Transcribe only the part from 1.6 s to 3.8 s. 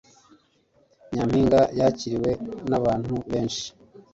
yakiriwe nabantu benshi